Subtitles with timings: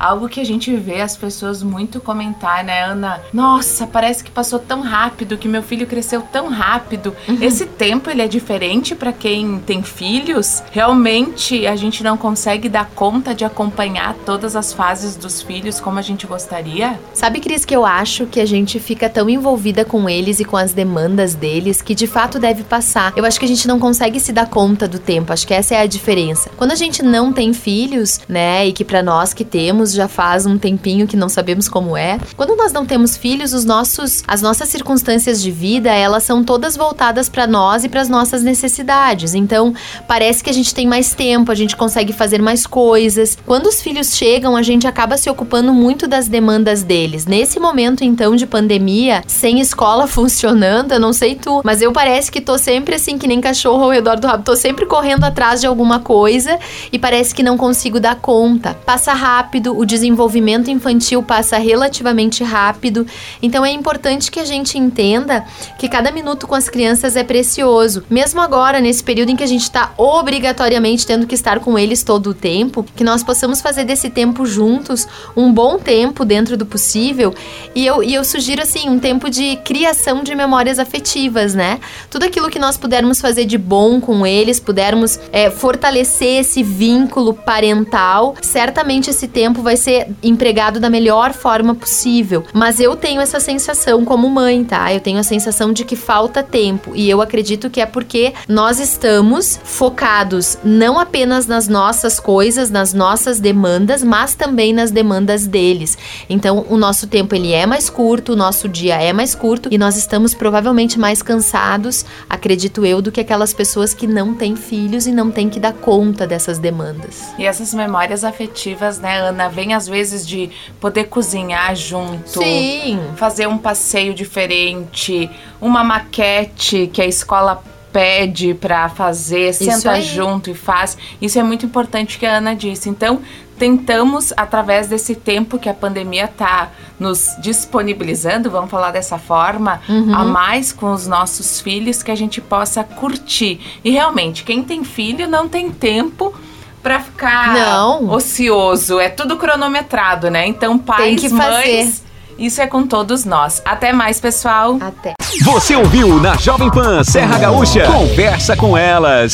[0.00, 3.20] Algo que a gente vê as pessoas muito comentar, né, Ana?
[3.34, 7.14] Nossa, parece que passou tão rápido, que meu filho cresceu tão rápido.
[7.28, 7.36] Uhum.
[7.42, 10.62] Esse tempo ele é diferente para quem tem filhos.
[10.72, 15.98] Realmente a gente não consegue dar conta de acompanhar todas as fases dos filhos como
[15.98, 16.98] a gente gostaria.
[17.12, 20.56] Sabe, Cris, que eu acho que a gente fica tão envolvida com eles e com
[20.56, 23.12] as demandas deles que de fato deve passar.
[23.14, 25.30] Eu acho que a gente não consegue se dar conta do tempo.
[25.30, 26.50] Acho que essa é a diferença.
[26.56, 30.46] Quando a gente não tem filhos, né, e que para nós que temos já faz
[30.46, 32.18] um tempinho que não sabemos como é.
[32.36, 36.76] Quando nós não temos filhos, os nossos, as nossas circunstâncias de vida, elas são todas
[36.76, 39.34] voltadas para nós e para as nossas necessidades.
[39.34, 39.74] Então,
[40.06, 43.36] parece que a gente tem mais tempo, a gente consegue fazer mais coisas.
[43.46, 47.26] Quando os filhos chegam, a gente acaba se ocupando muito das demandas deles.
[47.26, 52.30] Nesse momento, então, de pandemia, sem escola funcionando, eu não sei tu, mas eu parece
[52.30, 55.60] que tô sempre assim, que nem cachorro ao redor do rabo, tô sempre correndo atrás
[55.60, 56.58] de alguma coisa
[56.92, 58.74] e parece que não consigo dar conta.
[58.84, 63.06] Passa rápido, o desenvolvimento infantil passa relativamente rápido.
[63.40, 65.42] Então é importante que a gente entenda
[65.78, 68.04] que cada minuto com as crianças é precioso.
[68.10, 72.02] Mesmo agora, nesse período em que a gente está obrigatoriamente tendo que estar com eles
[72.02, 76.66] todo o tempo, que nós possamos fazer desse tempo juntos um bom tempo dentro do
[76.66, 77.34] possível.
[77.74, 81.80] E eu, e eu sugiro, assim, um tempo de criação de memórias afetivas, né?
[82.10, 87.32] Tudo aquilo que nós pudermos fazer de bom com eles, pudermos é, fortalecer esse vínculo
[87.32, 92.44] parental, certamente esse tempo vai vai ser empregado da melhor forma possível.
[92.52, 94.92] Mas eu tenho essa sensação como mãe, tá?
[94.92, 98.80] Eu tenho a sensação de que falta tempo e eu acredito que é porque nós
[98.80, 105.96] estamos focados não apenas nas nossas coisas, nas nossas demandas, mas também nas demandas deles.
[106.28, 109.78] Então, o nosso tempo ele é mais curto, o nosso dia é mais curto e
[109.78, 115.06] nós estamos provavelmente mais cansados, acredito eu, do que aquelas pessoas que não têm filhos
[115.06, 117.22] e não têm que dar conta dessas demandas.
[117.38, 120.50] E essas memórias afetivas, né, Ana, vem às vezes de
[120.80, 123.00] poder cozinhar junto, Sim.
[123.16, 125.28] fazer um passeio diferente,
[125.60, 127.62] uma maquete que a escola
[127.92, 130.96] pede para fazer, senta junto e faz.
[131.20, 132.88] Isso é muito importante que a Ana disse.
[132.88, 133.20] Então,
[133.58, 140.14] tentamos através desse tempo que a pandemia tá nos disponibilizando, vamos falar dessa forma, uhum.
[140.14, 143.60] a mais com os nossos filhos que a gente possa curtir.
[143.84, 146.34] E realmente, quem tem filho não tem tempo
[146.82, 148.10] pra ficar Não.
[148.10, 148.98] ocioso.
[148.98, 150.46] É tudo cronometrado, né?
[150.46, 152.02] Então, pais, mães,
[152.38, 153.62] isso é com todos nós.
[153.64, 154.78] Até mais, pessoal.
[154.80, 155.14] Até.
[155.42, 157.86] Você ouviu na Jovem Pan Serra Gaúcha?
[157.86, 159.32] Conversa com elas.